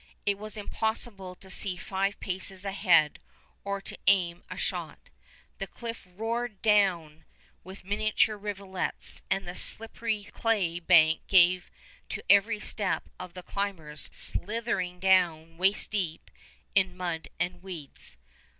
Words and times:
It 0.25 0.39
was 0.39 0.57
impossible 0.57 1.35
to 1.35 1.51
see 1.51 1.77
five 1.77 2.19
paces 2.19 2.65
ahead 2.65 3.19
or 3.63 3.79
to 3.81 3.99
aim 4.07 4.41
a 4.49 4.57
shot. 4.57 4.97
The 5.59 5.67
cliff 5.67 6.07
roared 6.15 6.59
down 6.63 7.23
with 7.63 7.83
miniature 7.83 8.35
rivulets 8.35 9.21
and 9.29 9.47
the 9.47 9.53
slippery 9.53 10.23
clay 10.23 10.79
bank 10.79 11.19
gave 11.27 11.69
to 12.09 12.23
every 12.31 12.59
step 12.59 13.09
of 13.19 13.35
the 13.35 13.43
climbers 13.43 14.09
slithering 14.11 14.99
down 14.99 15.57
waist 15.59 15.91
deep 15.91 16.31
in 16.73 16.97
mud 16.97 17.27
and 17.39 17.61
weeds. 17.61 18.17